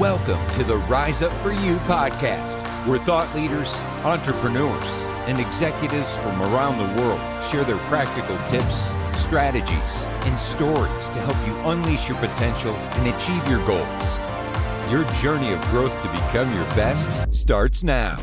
[0.00, 4.88] Welcome to the Rise Up For You podcast, where thought leaders, entrepreneurs,
[5.28, 11.36] and executives from around the world share their practical tips, strategies, and stories to help
[11.46, 14.18] you unleash your potential and achieve your goals.
[14.90, 18.20] Your journey of growth to become your best starts now.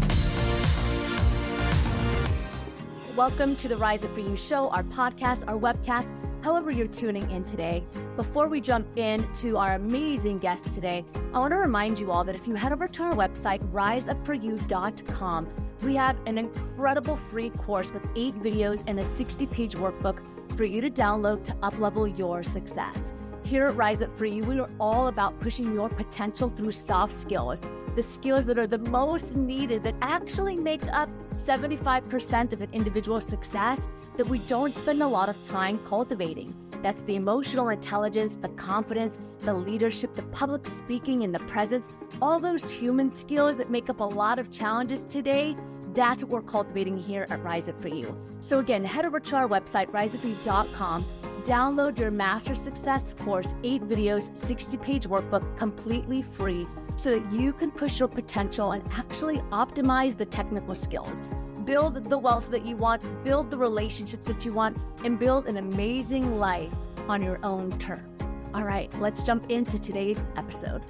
[3.16, 7.30] Welcome to the Rise Up For You show, our podcast, our webcast however you're tuning
[7.30, 7.84] in today.
[8.16, 12.36] Before we jump into our amazing guest today, I want to remind you all that
[12.36, 15.48] if you head over to our website, riseupforyou.com,
[15.84, 20.22] we have an incredible free course with eight videos and a 60 page workbook
[20.56, 23.14] for you to download to uplevel your success.
[23.44, 27.14] Here at Rise Up For You, we are all about pushing your potential through soft
[27.14, 32.70] skills, the skills that are the most needed that actually make up 75% of an
[32.72, 36.56] individual's success that we don't spend a lot of time cultivating.
[36.82, 41.88] That's the emotional intelligence, the confidence, the leadership, the public speaking, and the presence,
[42.22, 45.56] all those human skills that make up a lot of challenges today.
[45.94, 48.18] That's what we're cultivating here at Rise Up For You.
[48.40, 51.06] So, again, head over to our website, riseupforyou.com,
[51.44, 57.54] download your Master Success course, eight videos, 60 page workbook, completely free, so that you
[57.54, 61.22] can push your potential and actually optimize the technical skills
[61.66, 65.58] build the wealth that you want, build the relationships that you want, and build an
[65.58, 66.72] amazing life
[67.08, 68.08] on your own terms.
[68.54, 70.82] All right, let's jump into today's episode.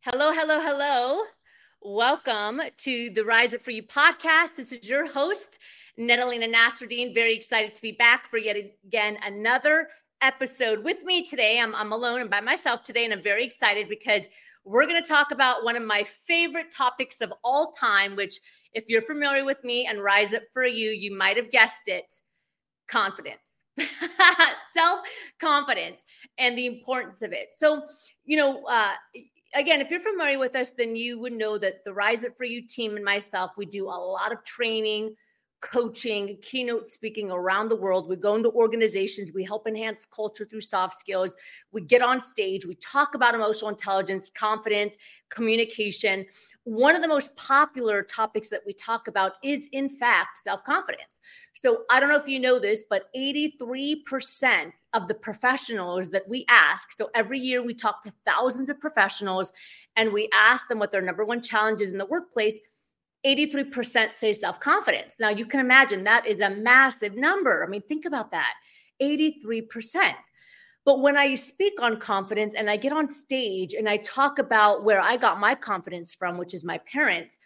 [0.00, 1.22] Hello, hello, hello.
[1.82, 4.56] Welcome to the Rise Up For You podcast.
[4.56, 5.58] This is your host,
[5.98, 7.14] Nadalena Nasruddin.
[7.14, 9.88] Very excited to be back for yet again another
[10.20, 11.60] episode with me today.
[11.60, 14.22] I'm, I'm alone and by myself today, and I'm very excited because
[14.66, 18.40] we're going to talk about one of my favorite topics of all time, which,
[18.72, 22.12] if you're familiar with me and Rise Up For You, you might have guessed it
[22.88, 23.38] confidence.
[24.74, 25.00] Self
[25.40, 26.02] confidence
[26.38, 27.48] and the importance of it.
[27.56, 27.82] So,
[28.24, 28.92] you know, uh,
[29.54, 32.44] again, if you're familiar with us, then you would know that the Rise Up For
[32.44, 35.14] You team and myself, we do a lot of training
[35.60, 38.08] coaching, keynote speaking around the world.
[38.08, 41.34] We go into organizations, we help enhance culture through soft skills.
[41.72, 44.96] We get on stage, we talk about emotional intelligence, confidence,
[45.28, 46.26] communication.
[46.64, 51.20] One of the most popular topics that we talk about is, in fact, self confidence.
[51.52, 56.44] So I don't know if you know this, but 83% of the professionals that we
[56.48, 59.52] ask, so every year we talk to thousands of professionals
[59.96, 62.58] and we ask them what their number one challenge is in the workplace
[63.26, 65.16] 83% say self confidence.
[65.18, 67.64] Now, you can imagine that is a massive number.
[67.64, 68.54] I mean, think about that
[69.02, 70.14] 83%.
[70.84, 74.84] But when I speak on confidence and I get on stage and I talk about
[74.84, 77.40] where I got my confidence from, which is my parents,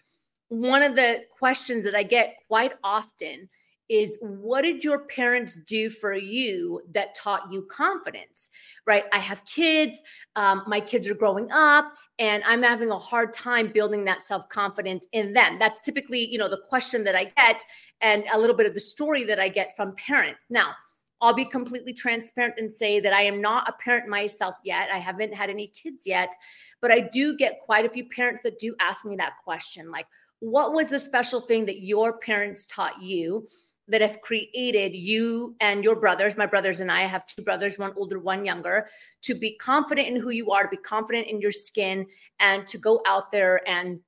[0.49, 3.49] one of the questions that I get quite often
[3.91, 8.49] is what did your parents do for you that taught you confidence?
[8.87, 9.05] Right?
[9.13, 10.03] I have kids,
[10.37, 14.49] um, my kids are growing up, and I'm having a hard time building that self
[14.49, 15.59] confidence in them.
[15.59, 17.65] That's typically, you know, the question that I get
[18.01, 20.47] and a little bit of the story that I get from parents.
[20.51, 20.75] Now,
[21.21, 24.89] I'll be completely transparent and say that I am not a parent myself yet.
[24.93, 26.35] I haven't had any kids yet,
[26.81, 30.07] but I do get quite a few parents that do ask me that question like,
[30.39, 33.47] what was the special thing that your parents taught you?
[33.91, 37.79] That have created you and your brothers, my brothers and I, I have two brothers,
[37.79, 38.89] one older, one younger,
[39.23, 42.07] to be confident in who you are, to be confident in your skin,
[42.39, 44.01] and to go out there and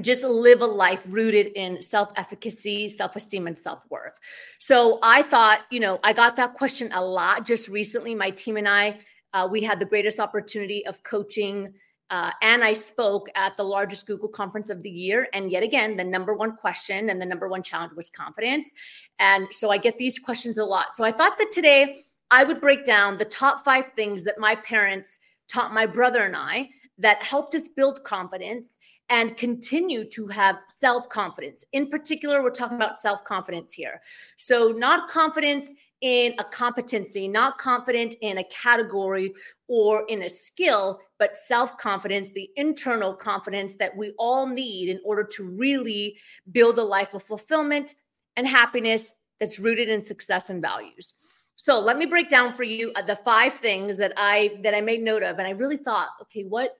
[0.00, 4.18] just live a life rooted in self efficacy, self esteem, and self worth.
[4.58, 8.14] So I thought, you know, I got that question a lot just recently.
[8.14, 9.00] My team and I,
[9.34, 11.74] uh, we had the greatest opportunity of coaching
[12.12, 15.28] uh, and I spoke at the largest Google conference of the year.
[15.32, 18.70] And yet again, the number one question and the number one challenge was confidence.
[19.18, 20.94] And so I get these questions a lot.
[20.94, 24.56] So I thought that today I would break down the top five things that my
[24.56, 25.18] parents
[25.48, 26.68] taught my brother and I
[26.98, 28.76] that helped us build confidence
[29.08, 31.64] and continue to have self confidence.
[31.72, 34.02] In particular, we're talking about self confidence here.
[34.36, 35.70] So, not confidence
[36.02, 39.32] in a competency, not confident in a category
[39.68, 45.00] or in a skill, but self confidence, the internal confidence that we all need in
[45.04, 46.18] order to really
[46.50, 47.94] build a life of fulfillment
[48.36, 51.14] and happiness that's rooted in success and values.
[51.56, 54.80] So let me break down for you uh, the five things that I that I
[54.80, 56.76] made note of and I really thought, okay, what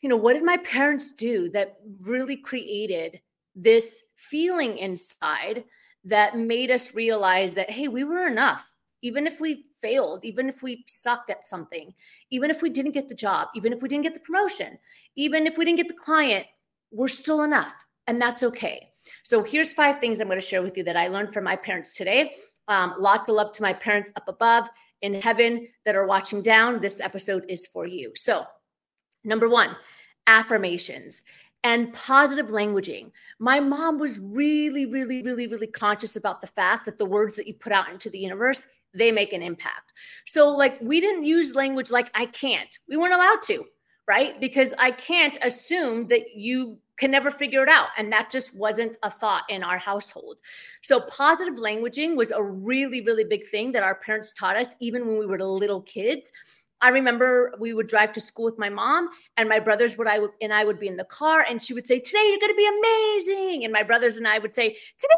[0.00, 3.20] you know, what did my parents do that really created
[3.54, 5.62] this feeling inside
[6.04, 8.68] that made us realize that, hey, we were enough.
[9.02, 11.92] Even if we failed, even if we sucked at something,
[12.30, 14.78] even if we didn't get the job, even if we didn't get the promotion,
[15.16, 16.46] even if we didn't get the client,
[16.92, 17.72] we're still enough.
[18.06, 18.90] And that's okay.
[19.24, 21.56] So here's five things I'm going to share with you that I learned from my
[21.56, 22.32] parents today.
[22.68, 24.68] Um, lots of love to my parents up above
[25.02, 28.12] in heaven that are watching down, this episode is for you.
[28.14, 28.44] So,
[29.24, 29.76] number one,
[30.28, 31.22] affirmations
[31.64, 33.10] and positive languaging.
[33.38, 37.46] My mom was really, really, really, really conscious about the fact that the words that
[37.46, 39.92] you put out into the universe, they make an impact.
[40.24, 42.78] So, like, we didn't use language like I can't.
[42.88, 43.64] We weren't allowed to,
[44.08, 44.40] right?
[44.40, 47.88] Because I can't assume that you can never figure it out.
[47.96, 50.38] And that just wasn't a thought in our household.
[50.82, 55.06] So, positive languaging was a really, really big thing that our parents taught us, even
[55.06, 56.32] when we were little kids.
[56.82, 60.18] I remember we would drive to school with my mom, and my brothers would I
[60.18, 62.54] would, and I would be in the car, and she would say, "Today you're to
[62.54, 65.14] be amazing," and my brothers and I would say, "Today."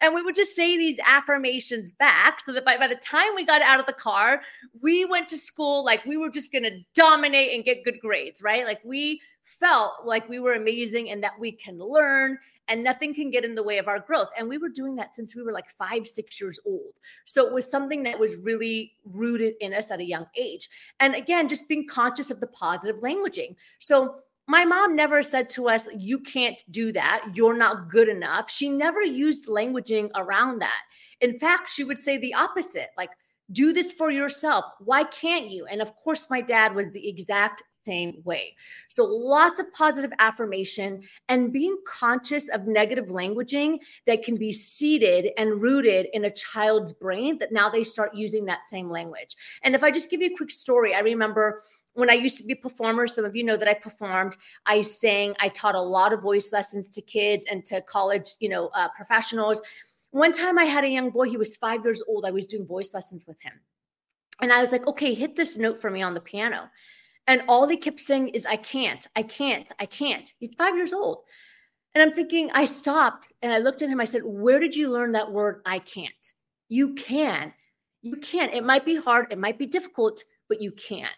[0.00, 3.44] And we would just say these affirmations back so that by, by the time we
[3.44, 4.42] got out of the car,
[4.82, 8.66] we went to school like we were just to dominate and get good grades, right?
[8.66, 12.38] Like we felt like we were amazing and that we can learn
[12.68, 14.28] and nothing can get in the way of our growth.
[14.38, 16.98] And we were doing that since we were like five, six years old.
[17.24, 20.68] So it was something that was really rooted in us at a young age.
[20.98, 23.56] And again, just being conscious of the positive languaging.
[23.78, 27.24] So my mom never said to us, You can't do that.
[27.34, 28.50] You're not good enough.
[28.50, 30.82] She never used languaging around that.
[31.20, 33.10] In fact, she would say the opposite like,
[33.52, 34.64] do this for yourself.
[34.80, 35.66] Why can't you?
[35.66, 38.56] And of course, my dad was the exact same way.
[38.88, 45.30] So, lots of positive affirmation and being conscious of negative languaging that can be seeded
[45.36, 49.36] and rooted in a child's brain that now they start using that same language.
[49.62, 51.60] And if I just give you a quick story, I remember
[51.94, 54.36] when I used to be a performer, some of you know that I performed.
[54.66, 58.48] I sang, I taught a lot of voice lessons to kids and to college, you
[58.48, 59.62] know, uh, professionals.
[60.10, 62.24] One time I had a young boy, he was five years old.
[62.24, 63.52] I was doing voice lessons with him.
[64.40, 66.70] And I was like, okay, hit this note for me on the piano.
[67.26, 70.32] And all he kept saying is, I can't, I can't, I can't.
[70.38, 71.20] He's five years old.
[71.94, 74.00] And I'm thinking, I stopped and I looked at him.
[74.00, 76.32] I said, Where did you learn that word, I can't?
[76.68, 77.52] You can.
[78.02, 78.50] You can.
[78.50, 81.08] It might be hard, it might be difficult, but you can.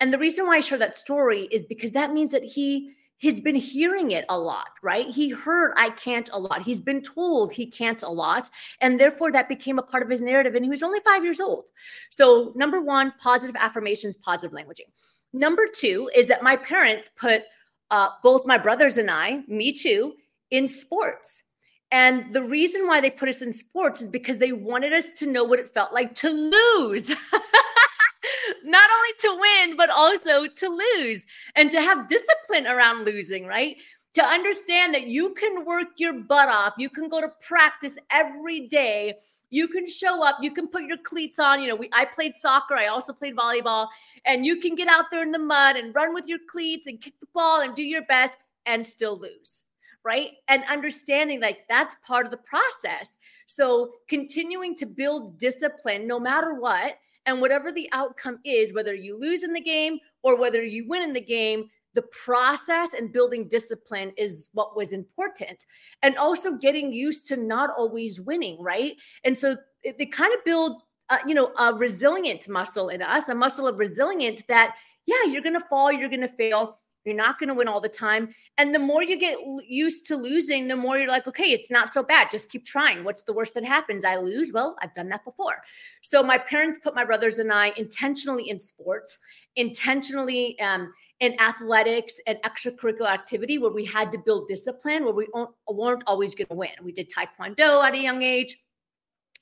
[0.00, 3.40] And the reason why I share that story is because that means that he he's
[3.40, 5.08] been hearing it a lot, right?
[5.08, 6.62] He heard I can't a lot.
[6.62, 8.50] He's been told he can't a lot.
[8.80, 10.54] And therefore, that became a part of his narrative.
[10.54, 11.68] And he was only five years old.
[12.10, 14.90] So, number one, positive affirmations, positive languaging.
[15.34, 17.42] Number two is that my parents put
[17.90, 20.14] uh, both my brothers and I, me too,
[20.50, 21.42] in sports.
[21.90, 25.26] And the reason why they put us in sports is because they wanted us to
[25.26, 27.08] know what it felt like to lose.
[28.64, 31.26] Not only to win, but also to lose
[31.56, 33.76] and to have discipline around losing, right?
[34.14, 38.68] To understand that you can work your butt off, you can go to practice every
[38.68, 39.14] day
[39.54, 41.62] you can show up, you can put your cleats on.
[41.62, 43.88] You know, we I played soccer, I also played volleyball,
[44.26, 47.00] and you can get out there in the mud and run with your cleats and
[47.00, 49.62] kick the ball and do your best and still lose.
[50.04, 50.32] Right.
[50.48, 53.16] And understanding like that's part of the process.
[53.46, 56.96] So continuing to build discipline no matter what,
[57.26, 61.02] and whatever the outcome is, whether you lose in the game or whether you win
[61.02, 65.64] in the game, the process and building discipline is what was important.
[66.02, 68.94] And also getting used to not always winning right?
[69.24, 69.56] And so
[69.98, 73.78] they kind of build uh, you know a resilient muscle in us a muscle of
[73.78, 74.74] resilience that
[75.06, 78.34] yeah you're gonna fall you're gonna fail you're not going to win all the time.
[78.56, 81.92] And the more you get used to losing, the more you're like, okay, it's not
[81.92, 82.30] so bad.
[82.30, 83.04] Just keep trying.
[83.04, 84.04] What's the worst that happens?
[84.04, 84.52] I lose.
[84.52, 85.62] Well, I've done that before.
[86.02, 89.18] So my parents put my brothers and I intentionally in sports,
[89.56, 95.28] intentionally um, in athletics and extracurricular activity where we had to build discipline, where we
[95.68, 96.70] weren't always going to win.
[96.82, 98.58] We did taekwondo at a young age.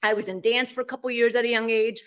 [0.03, 2.03] I was in dance for a couple years at a young age.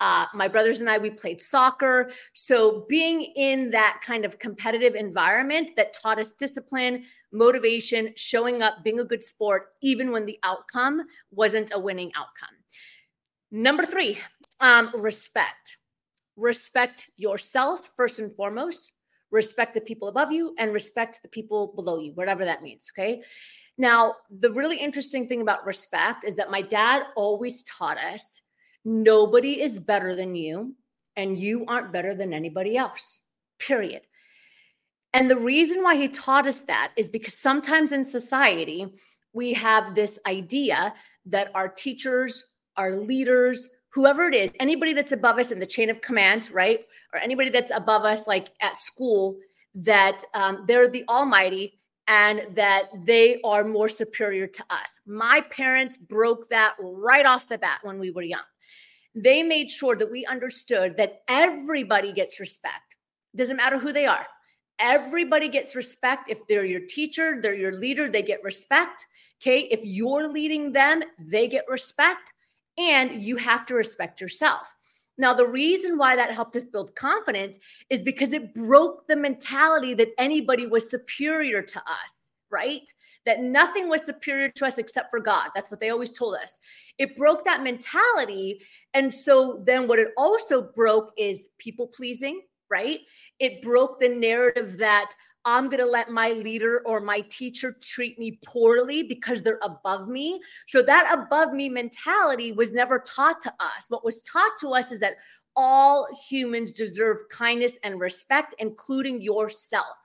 [0.00, 2.10] Uh, my brothers and I, we played soccer.
[2.32, 8.84] So being in that kind of competitive environment that taught us discipline, motivation, showing up,
[8.84, 12.54] being a good sport, even when the outcome wasn't a winning outcome.
[13.50, 14.18] Number three,
[14.60, 15.78] um, respect.
[16.36, 18.92] Respect yourself first and foremost
[19.30, 22.90] respect the people above you and respect the people below you, whatever that means.
[22.92, 23.22] Okay.
[23.76, 28.42] Now, the really interesting thing about respect is that my dad always taught us
[28.88, 30.74] nobody is better than you,
[31.14, 33.20] and you aren't better than anybody else,
[33.58, 34.02] period.
[35.12, 38.86] And the reason why he taught us that is because sometimes in society,
[39.32, 40.94] we have this idea
[41.26, 42.44] that our teachers,
[42.76, 46.80] our leaders, whoever it is, anybody that's above us in the chain of command, right?
[47.12, 49.36] Or anybody that's above us, like at school,
[49.74, 54.98] that um, they're the almighty and that they are more superior to us.
[55.06, 58.40] My parents broke that right off the bat when we were young.
[59.20, 62.94] They made sure that we understood that everybody gets respect.
[63.34, 64.26] Doesn't matter who they are.
[64.78, 66.30] Everybody gets respect.
[66.30, 69.06] If they're your teacher, they're your leader, they get respect.
[69.42, 69.62] Okay.
[69.70, 72.32] If you're leading them, they get respect
[72.76, 74.72] and you have to respect yourself.
[75.20, 77.58] Now, the reason why that helped us build confidence
[77.90, 82.12] is because it broke the mentality that anybody was superior to us,
[82.50, 82.88] right?
[83.28, 85.50] That nothing was superior to us except for God.
[85.54, 86.58] That's what they always told us.
[86.96, 88.60] It broke that mentality.
[88.94, 93.00] And so then what it also broke is people pleasing, right?
[93.38, 95.10] It broke the narrative that
[95.44, 100.08] I'm going to let my leader or my teacher treat me poorly because they're above
[100.08, 100.40] me.
[100.66, 103.86] So that above me mentality was never taught to us.
[103.88, 105.14] What was taught to us is that
[105.58, 109.96] all humans deserve kindness and respect, including yourself.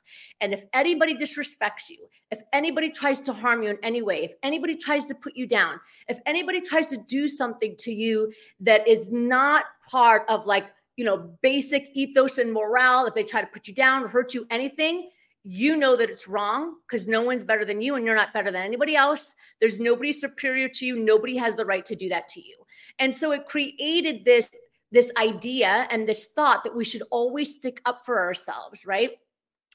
[0.41, 4.33] And if anybody disrespects you, if anybody tries to harm you in any way, if
[4.41, 8.87] anybody tries to put you down, if anybody tries to do something to you that
[8.87, 13.47] is not part of like, you know, basic ethos and morale, if they try to
[13.47, 15.11] put you down or hurt you, anything,
[15.43, 18.51] you know that it's wrong because no one's better than you and you're not better
[18.51, 19.35] than anybody else.
[19.59, 20.97] There's nobody superior to you.
[20.97, 22.55] Nobody has the right to do that to you.
[22.97, 24.49] And so it created this
[24.93, 29.11] this idea and this thought that we should always stick up for ourselves, right?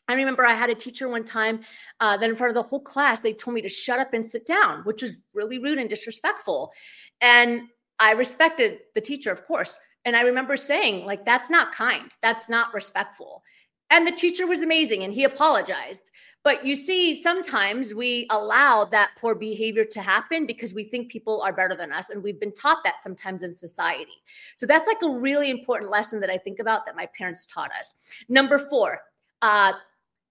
[0.06, 1.60] I remember I had a teacher one time
[2.00, 4.24] uh, that in front of the whole class, they told me to shut up and
[4.24, 6.72] sit down, which was really rude and disrespectful.
[7.20, 7.62] And
[7.98, 9.76] I respected the teacher, of course.
[10.04, 12.10] And I remember saying, like, that's not kind.
[12.22, 13.42] That's not respectful.
[13.90, 16.10] And the teacher was amazing and he apologized.
[16.44, 21.42] But you see, sometimes we allow that poor behavior to happen because we think people
[21.42, 22.10] are better than us.
[22.10, 24.22] And we've been taught that sometimes in society.
[24.54, 27.70] So that's like a really important lesson that I think about that my parents taught
[27.72, 27.94] us.
[28.28, 29.00] Number four,
[29.42, 29.72] uh,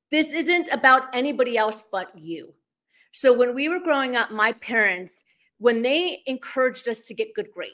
[0.10, 2.54] this isn't about anybody else but you.
[3.12, 5.24] So when we were growing up, my parents,
[5.60, 7.74] when they encouraged us to get good grades,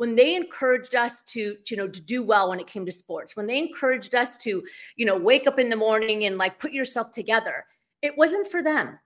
[0.00, 3.36] when they encouraged us to, you know to do well when it came to sports
[3.36, 4.62] when they encouraged us to
[4.96, 7.64] you know wake up in the morning and like put yourself together
[8.02, 8.98] it wasn't for them.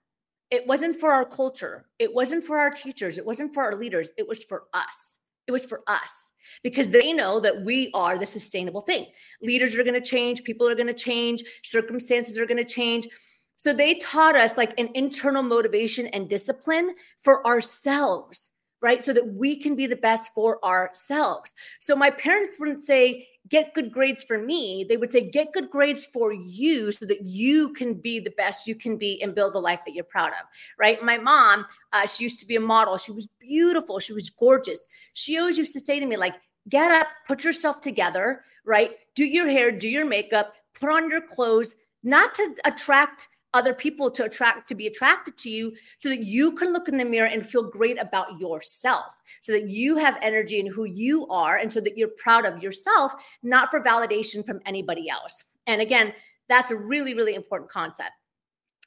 [0.50, 1.86] It wasn't for our culture.
[1.98, 3.18] It wasn't for our teachers.
[3.18, 4.12] It wasn't for our leaders.
[4.16, 5.18] It was for us.
[5.46, 6.30] It was for us
[6.62, 9.06] because they know that we are the sustainable thing.
[9.42, 10.44] Leaders are going to change.
[10.44, 11.42] People are going to change.
[11.62, 13.08] Circumstances are going to change.
[13.56, 18.50] So they taught us like an internal motivation and discipline for ourselves
[18.84, 19.02] right?
[19.02, 21.54] So that we can be the best for ourselves.
[21.80, 24.84] So my parents wouldn't say, get good grades for me.
[24.86, 28.66] They would say, get good grades for you so that you can be the best
[28.66, 30.46] you can be and build the life that you're proud of,
[30.78, 31.02] right?
[31.02, 31.64] My mom,
[31.94, 32.98] uh, she used to be a model.
[32.98, 34.00] She was beautiful.
[34.00, 34.80] She was gorgeous.
[35.14, 36.34] She always used to say to me, like,
[36.68, 38.90] get up, put yourself together, right?
[39.14, 44.10] Do your hair, do your makeup, put on your clothes, not to attract other people
[44.10, 47.28] to attract to be attracted to you so that you can look in the mirror
[47.28, 51.72] and feel great about yourself so that you have energy in who you are and
[51.72, 55.44] so that you're proud of yourself not for validation from anybody else.
[55.66, 56.12] And again
[56.48, 58.10] that's a really really important concept.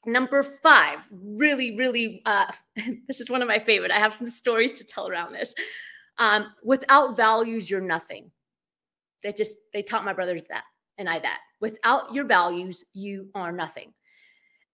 [0.06, 2.52] Number five really really uh,
[3.08, 3.92] this is one of my favorite.
[3.92, 5.56] I have some stories to tell around this.
[6.20, 8.32] Um, without values you're nothing.
[9.24, 10.66] They just they taught my brothers that
[10.98, 11.40] and i that.
[11.62, 13.94] Without your values you are nothing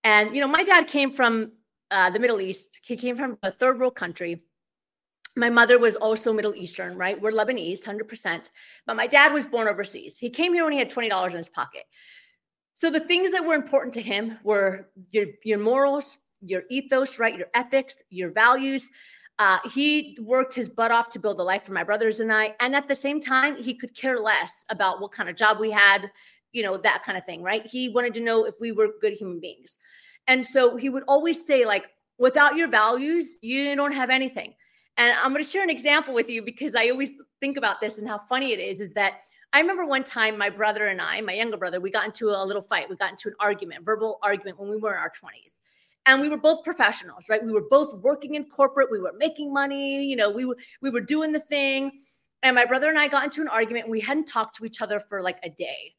[0.03, 1.53] and, you know, my dad came from
[1.91, 4.43] uh, the Middle East, he came from a third world country.
[5.35, 7.19] My mother was also Middle Eastern, right?
[7.19, 8.51] We're Lebanese, 100%.
[8.85, 10.17] But my dad was born overseas.
[10.17, 11.83] He came here when he had $20 in his pocket.
[12.75, 17.37] So the things that were important to him were your, your morals, your ethos, right?
[17.37, 18.89] Your ethics, your values.
[19.39, 22.55] Uh, he worked his butt off to build a life for my brothers and I.
[22.59, 25.71] And at the same time, he could care less about what kind of job we
[25.71, 26.11] had,
[26.53, 27.65] you know, that kind of thing, right?
[27.65, 29.77] He wanted to know if we were good human beings.
[30.27, 34.53] And so he would always say, like, without your values, you don't have anything.
[34.95, 37.97] And I'm going to share an example with you because I always think about this
[37.97, 38.79] and how funny it is.
[38.79, 39.13] Is that
[39.51, 42.45] I remember one time my brother and I, my younger brother, we got into a
[42.45, 42.89] little fight.
[42.89, 45.53] We got into an argument, verbal argument when we were in our 20s.
[46.05, 47.43] And we were both professionals, right?
[47.43, 48.89] We were both working in corporate.
[48.91, 50.03] We were making money.
[50.03, 51.91] You know, we were we were doing the thing.
[52.43, 53.85] And my brother and I got into an argument.
[53.85, 55.95] And we hadn't talked to each other for like a day.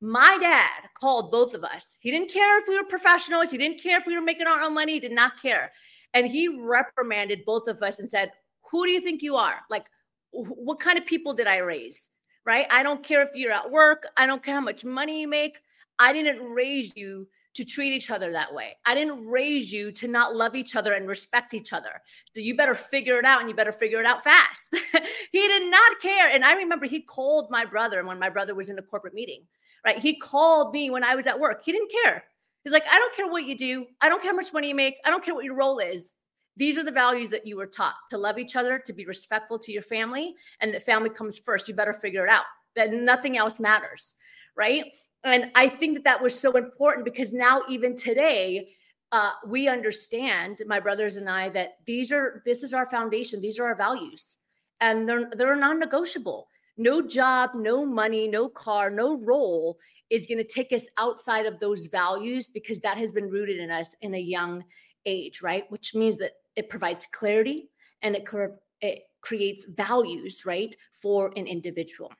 [0.00, 1.96] My dad called both of us.
[2.00, 3.50] He didn't care if we were professionals.
[3.50, 4.94] He didn't care if we were making our own money.
[4.94, 5.72] He did not care.
[6.12, 8.32] And he reprimanded both of us and said,
[8.70, 9.56] Who do you think you are?
[9.70, 9.86] Like,
[10.32, 12.08] what kind of people did I raise?
[12.44, 12.66] Right?
[12.70, 14.06] I don't care if you're at work.
[14.16, 15.58] I don't care how much money you make.
[15.98, 18.76] I didn't raise you to treat each other that way.
[18.84, 22.02] I didn't raise you to not love each other and respect each other.
[22.34, 24.76] So you better figure it out and you better figure it out fast.
[25.32, 26.28] he did not care.
[26.28, 29.44] And I remember he called my brother when my brother was in a corporate meeting
[29.86, 29.98] right?
[29.98, 31.64] He called me when I was at work.
[31.64, 32.24] He didn't care.
[32.64, 33.86] He's like, I don't care what you do.
[34.00, 34.96] I don't care how much money you make.
[35.04, 36.14] I don't care what your role is.
[36.56, 39.58] These are the values that you were taught to love each other, to be respectful
[39.60, 41.68] to your family, and that family comes first.
[41.68, 42.44] You better figure it out.
[42.74, 44.14] That nothing else matters,
[44.56, 44.86] right?
[45.22, 48.70] And I think that that was so important because now, even today,
[49.12, 53.40] uh, we understand, my brothers and I, that these are this is our foundation.
[53.40, 54.38] These are our values
[54.80, 56.48] and they're they're non-negotiable.
[56.76, 59.78] No job, no money, no car, no role
[60.10, 63.70] is going to take us outside of those values because that has been rooted in
[63.70, 64.62] us in a young
[65.04, 65.64] age, right?
[65.70, 67.70] Which means that it provides clarity
[68.02, 68.28] and it,
[68.80, 72.12] it creates values, right, for an individual.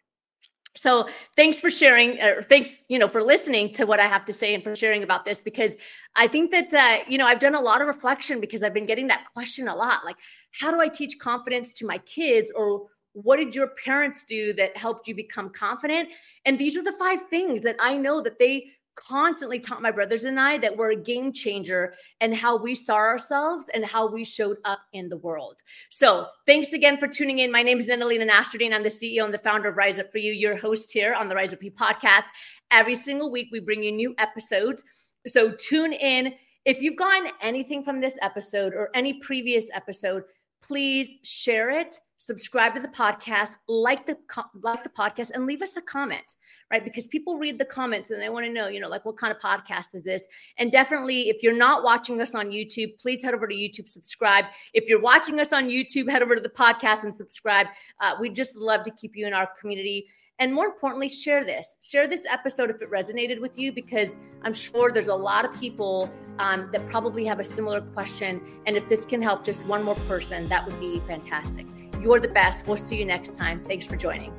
[0.77, 4.33] So thanks for sharing, or thanks, you know, for listening to what I have to
[4.33, 5.77] say and for sharing about this because
[6.15, 8.85] I think that uh, you know I've done a lot of reflection because I've been
[8.85, 10.17] getting that question a lot, like
[10.61, 12.89] how do I teach confidence to my kids, or
[13.23, 16.11] what did your parents do that helped you become confident?
[16.45, 20.25] And these are the five things that I know that they constantly taught my brothers
[20.25, 24.23] and I that we're a game changer and how we saw ourselves and how we
[24.23, 25.63] showed up in the world.
[25.89, 27.51] So thanks again for tuning in.
[27.51, 28.75] My name is Nadalena Nasruddin.
[28.75, 31.29] I'm the CEO and the founder of Rise Up For You, your host here on
[31.29, 32.25] the Rise Up For You podcast.
[32.71, 34.83] Every single week, we bring you new episodes.
[35.27, 36.35] So tune in.
[36.67, 40.25] If you've gotten anything from this episode or any previous episode,
[40.61, 44.17] please share it subscribe to the podcast like the
[44.63, 46.35] like the podcast and leave us a comment
[46.71, 49.19] right because people read the comments and they want to know you know like what
[49.19, 50.27] kind of podcast is this
[50.59, 54.47] and definitely if you're not watching us on youtube please head over to youtube subscribe
[54.73, 57.67] if you're watching us on youtube head over to the podcast and subscribe
[58.01, 60.07] uh, we'd just love to keep you in our community
[60.39, 61.79] and more importantly, share this.
[61.81, 65.55] Share this episode if it resonated with you, because I'm sure there's a lot of
[65.59, 68.43] people um, that probably have a similar question.
[68.67, 71.67] And if this can help just one more person, that would be fantastic.
[72.07, 72.69] You're the best.
[72.69, 73.65] We'll see you next time.
[73.67, 74.33] Thanks for joining.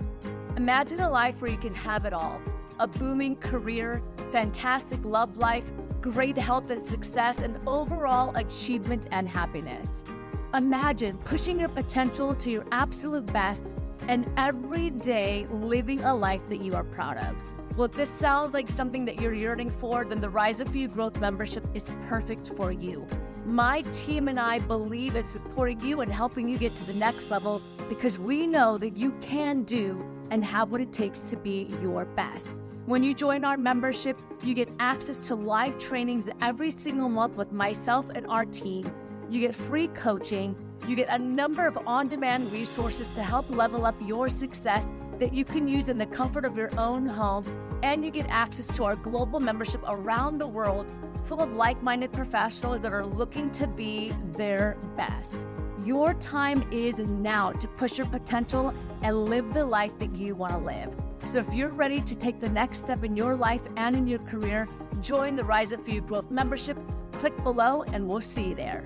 [0.56, 2.40] Imagine a life where you can have it all
[2.80, 5.66] a booming career, fantastic love life,
[6.00, 10.06] great health and success, and overall achievement and happiness.
[10.54, 13.76] Imagine pushing your potential to your absolute best
[14.08, 17.36] and every day living a life that you are proud of.
[17.76, 20.88] Well, if this sounds like something that you're yearning for, then the Rise of You
[20.88, 23.06] Growth membership is perfect for you.
[23.48, 27.32] My team and I believe in supporting you and helping you get to the next
[27.32, 31.74] level because we know that you can do and have what it takes to be
[31.82, 32.46] your best.
[32.86, 37.52] When you join our membership, you get access to live trainings every single month with
[37.52, 38.92] myself and our team.
[39.30, 40.56] You get free coaching
[40.86, 44.88] you get a number of on demand resources to help level up your success
[45.20, 47.44] that you can use in the comfort of your own home,
[47.84, 50.88] and you get access to our global membership around the world
[51.28, 55.46] full of like minded professionals that are looking to be their best.
[55.84, 60.54] Your time is now to push your potential and live the life that you want
[60.54, 60.94] to live.
[61.26, 64.20] So, if you're ready to take the next step in your life and in your
[64.20, 64.68] career,
[65.02, 66.78] join the Rise Up For You Growth membership.
[67.14, 68.84] Click below, and we'll see you there.